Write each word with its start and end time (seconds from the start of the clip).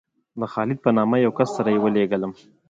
د 0.39 0.41
خالد 0.53 0.77
په 0.85 0.89
نامه 0.97 1.17
یو 1.25 1.31
کس 1.37 1.49
سره 1.57 1.69
یې 1.73 1.79
ولېږلم. 1.81 2.31